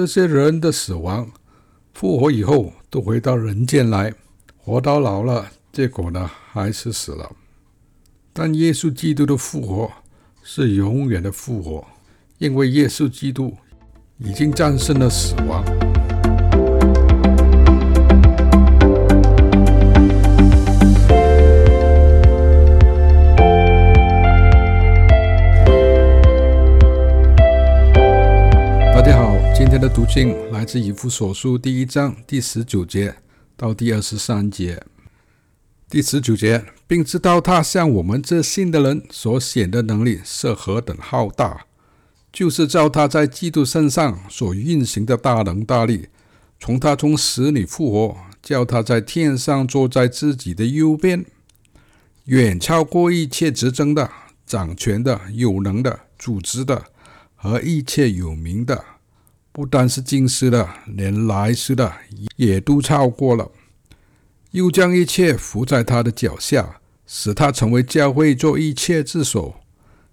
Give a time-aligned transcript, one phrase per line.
[0.00, 1.30] 这些人的死亡、
[1.92, 4.14] 复活以后都回到人间来，
[4.56, 7.30] 活到老了，结果呢还是死了。
[8.32, 9.92] 但耶稣基督的复活
[10.42, 11.86] 是永远的复活，
[12.38, 13.54] 因为耶稣基督
[14.16, 15.62] 已经战胜了死亡。
[29.80, 33.14] 的读经来自以弗所书第一章第十九节
[33.56, 34.82] 到第二十三节。
[35.88, 41.64] 第十九节，并知道他向我们这信的人所显的能力是何等浩大，
[42.30, 46.08] 就是照他在基督身上所运行的大能大力，
[46.58, 51.24] 从他从死里复活，叫他在天上坐在自己的右边，
[52.26, 54.10] 远超过一切执政的、
[54.44, 56.84] 掌权的、有能的、组织的
[57.34, 58.84] 和一切有名的。
[59.52, 61.92] 不单是今世的，连来世的
[62.36, 63.50] 也都超过了。
[64.52, 69.56] 又将一切伏在他的脚下，使他成为教会做一切之首。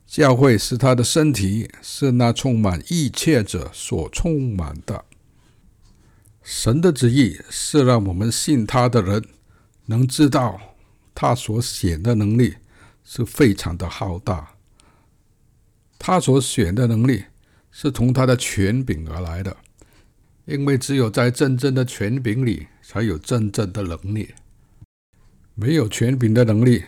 [0.08, 5.06] 教会是他的身体，是那充满一切者所充满的。
[6.42, 9.24] 神的旨意是让我们信他的人
[9.86, 10.60] 能知道
[11.14, 12.56] 他所显的能力
[13.04, 14.56] 是非常的浩大。
[16.00, 17.26] 他所显的能力。
[17.80, 19.56] 是从他的权柄而来的，
[20.46, 24.30] 因为只有在真正的权柄里，才有真正的能力。
[25.54, 26.86] 没有权柄的能力，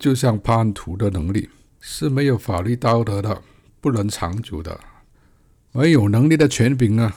[0.00, 3.40] 就像叛徒的能力，是没有法律道德的，
[3.80, 4.80] 不能长久的。
[5.70, 7.12] 没有能力的权柄呢，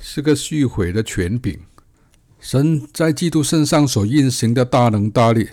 [0.00, 1.60] 是个虚毁的权柄。
[2.40, 5.50] 神在基督身上所运行的大能大力，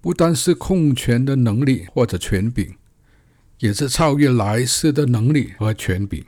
[0.00, 2.74] 不单是控权的能力或者权柄。
[3.60, 6.24] 也是超越来世的能力和权柄。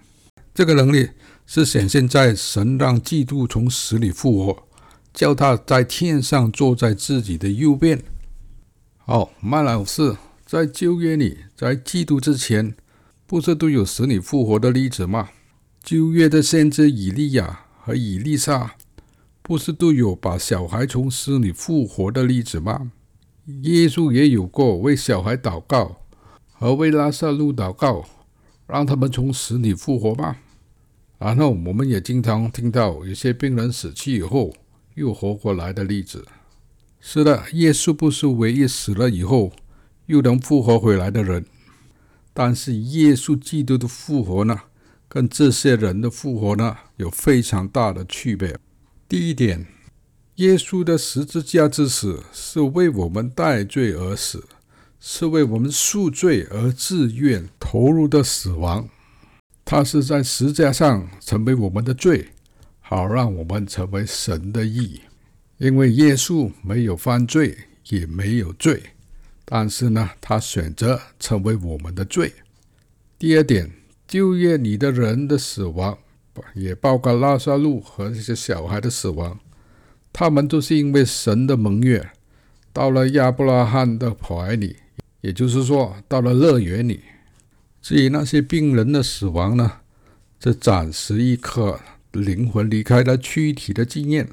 [0.55, 1.10] 这个能力
[1.44, 4.69] 是显现在神让基督从死里复活，
[5.12, 8.00] 叫他在天上坐在自己的右边。
[8.98, 10.16] 好，麦老师，
[10.47, 12.76] 在旧约里，在基督之前，
[13.26, 15.31] 不是都有死里复活的例子吗？
[15.82, 18.76] 旧约的先知以利亚和以利沙，
[19.43, 22.93] 不是都有把小孩从死里复活的例子吗？
[23.62, 25.97] 耶稣也有过为小孩祷告。
[26.56, 28.06] 和为拉撒路祷告，
[28.69, 30.37] 让他们从死里复活吗。
[31.19, 34.54] 然后我们也经常听到有些病人死去以后
[34.94, 36.25] 又活过来的例子。
[37.00, 39.52] 是的，耶稣不是唯一死了以后
[40.06, 41.44] 又能复活回来的人，
[42.32, 44.60] 但是耶稣基督的复活呢，
[45.08, 48.58] 跟这些人的复活呢有非常大的区别。
[49.08, 49.66] 第一点，
[50.36, 54.44] 耶稣的十字架之死是为我们代罪而死。
[55.06, 58.88] 是为我们赎罪而自愿投入的死亡，
[59.64, 62.28] 他是在十字架上成为我们的罪，
[62.80, 65.00] 好让我们成为神的义。
[65.58, 67.56] 因为耶稣没有犯罪，
[67.88, 68.82] 也没有罪，
[69.44, 72.32] 但是呢，他选择成为我们的罪。
[73.19, 73.70] 第二点，
[74.06, 75.96] 旧约里的人的死亡，
[76.54, 79.38] 也包括拉撒路和这些小孩的死亡，
[80.12, 82.10] 他们都是因为神的蒙悦，
[82.72, 84.76] 到了亚伯拉罕的怀里。
[85.20, 87.00] 也就是说，到了乐园里。
[87.84, 89.81] 至于那些病人的死亡呢，
[90.41, 91.78] 这暂时一刻
[92.12, 94.31] 灵魂离开了躯体的经验，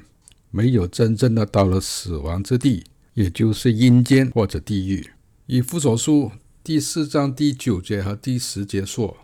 [0.50, 5.10] 没有真正的到了死亡之地，也就是阴间或者地狱。
[5.44, 6.32] 以弗所书
[6.64, 9.18] 第四章第九节和第十节说：“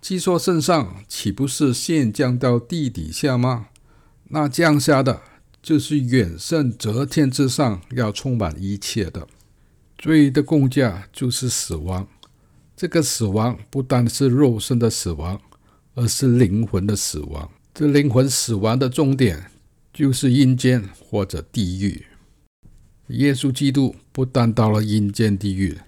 [0.00, 3.66] 既说圣上，岂不是现降到地底下吗？
[4.30, 5.20] 那降下的，
[5.62, 9.28] 就是远胜则天之上，要充满一切的。”
[9.98, 12.08] 罪的共价就是死亡，
[12.76, 15.40] 这个死亡不单是肉身的死亡，
[15.94, 17.50] 而是灵魂的死亡。
[17.74, 19.50] 这灵魂死亡的终点
[19.92, 22.06] 就是阴间或者地狱。
[23.08, 25.78] 耶稣基督不但到了阴间地狱，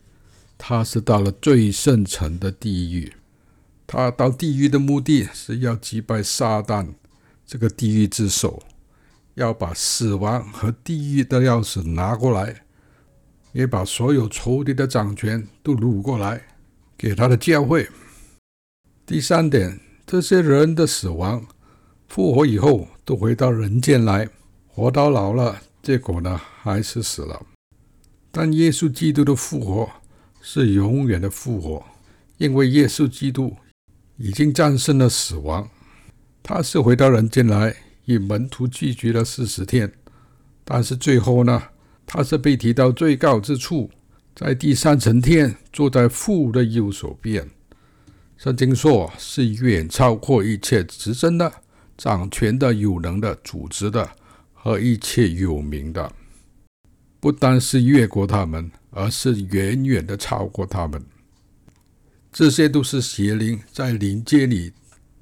[0.56, 3.12] 他是到了最深层的地狱。
[3.86, 6.94] 他到地狱的目的是要击败撒旦
[7.46, 8.62] 这个地狱之首，
[9.34, 12.62] 要把死亡和地狱的钥匙拿过来。
[13.52, 16.53] 也把所有仇敌的掌权都掳过来，
[16.96, 17.88] 给他的教会。
[19.06, 21.46] 第三点，这些人的死亡、
[22.08, 24.28] 复活以后，都回到人间来，
[24.66, 27.46] 活到老了，结果呢，还是死了。
[28.30, 29.90] 但耶稣基督的复活
[30.40, 31.84] 是永远的复活，
[32.38, 33.54] 因为耶稣基督
[34.16, 35.68] 已经战胜了死亡。
[36.42, 37.76] 他是回到人间来，
[38.06, 39.92] 与门徒聚集了四十天，
[40.64, 41.62] 但是最后呢，
[42.04, 43.90] 他是被提到最高之处，
[44.34, 47.48] 在第三层天，坐在父的右手边。
[48.36, 51.52] 圣经说，是远超过一切执政的、
[51.96, 54.10] 掌权的、有能的、组织的
[54.52, 56.12] 和一切有名的，
[57.20, 61.00] 不单是越过他们，而是远远的超过他们。
[62.32, 64.72] 这些都是邪灵在灵界里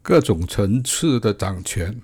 [0.00, 2.00] 各种层次的掌权。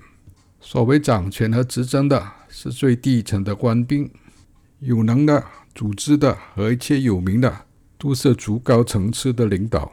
[0.61, 4.11] 所谓掌权和执政的，是最底层的官兵；
[4.81, 5.43] 有能的、
[5.75, 7.67] 组织的和一切有名的，
[7.99, 9.93] 都是足高层次的领导。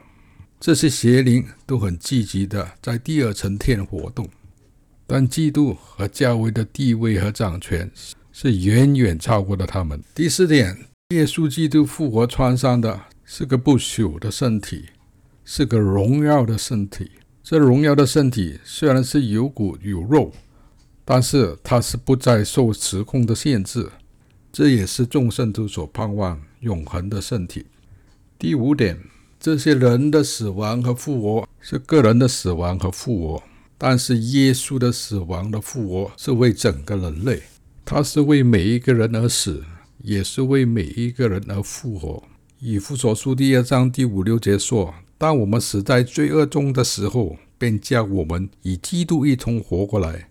[0.60, 4.28] 这些邪灵都很积极的在第二层天活动，
[5.06, 7.92] 但基督和教会的地位和掌权
[8.32, 10.02] 是远远超过了他们。
[10.16, 10.76] 第四点，
[11.10, 14.86] 耶稣基督复活穿上的是个不朽的身体，
[15.44, 17.12] 是个荣耀的身体。
[17.44, 20.32] 这荣耀的身体虽然是有骨有肉，
[21.04, 23.88] 但是它是不再受时空的限制，
[24.58, 27.66] 这也是众圣徒所盼望永恒的身体。
[28.40, 28.98] 第五点。
[29.38, 33.44] 这些人的死亡和复活是个人的死亡和复活，
[33.78, 37.44] 但是耶稣的死亡的复活是为整个人类，
[37.84, 39.62] 他是为每一个人而死，
[40.02, 42.24] 也是为每一个人而复活。
[42.60, 50.28] 以弗所书第二章第五六节说：“当我们死在罪恶中的时候，便叫我们与基督一同活过来；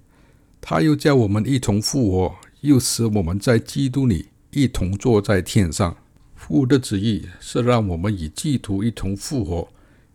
[0.62, 5.96] 他又叫我们一同复活，又使我们在基督里一同坐在天上。”
[6.34, 9.68] 父的旨意是让我们与基督一同复活，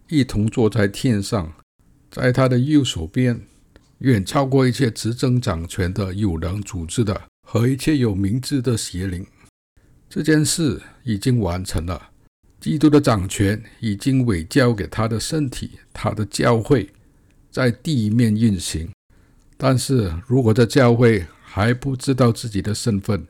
[0.09, 1.53] 一同坐在天上，
[2.11, 3.41] 在他的右手边，
[3.99, 9.25] 远超过一切执政掌权的、有能组织的和一切有名字的邪灵。
[10.07, 12.09] 这件事已经完成了，
[12.59, 16.89] 基督的掌权已经委交给他的身体，他的教会，
[17.49, 18.89] 在地面运行。
[19.57, 21.25] 但是如果这教会
[21.59, 23.27] 还不知道自己的身份，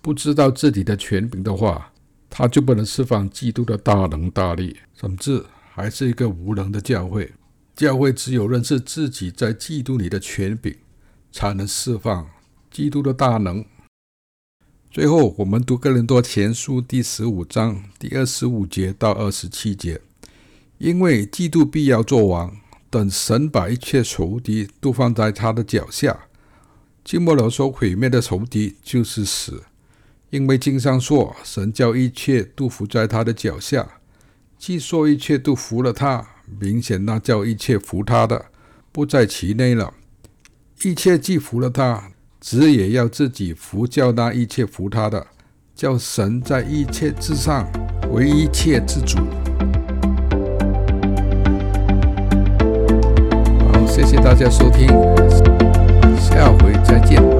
[0.00, 1.92] 不知道自己的权柄的话，
[2.30, 5.44] 他就不能释放基督的大能大力，甚至
[5.74, 7.32] 还是一个无能的教会。
[7.74, 10.76] 教会只有认识自己在基督里的权柄，
[11.32, 12.30] 才能释放
[12.70, 13.64] 基督的大能。
[14.88, 20.00] 最后，我们读哥林多前书第十五章第二十五节到二十七节，
[20.78, 22.56] 因为基督必要作王，
[22.88, 26.26] 等神把一切仇敌都放在他的脚下。
[27.18, 29.64] 末了所毁灭的仇敌就是死。
[30.30, 33.86] 因为经上说，神叫一切都服在他的脚下。
[34.58, 36.26] 既说一切都服了他，
[36.58, 38.46] 明显那叫一切服他的
[38.90, 39.92] 不在其内了。
[40.84, 45.26] 一切既服了他，子也要自己服叫那一切服他的，
[45.74, 47.70] 叫神在一切之上
[48.10, 49.18] 为一切之主。
[53.72, 54.88] 好，谢谢大家收听，
[56.18, 56.71] 下回。
[56.92, 57.31] высоте.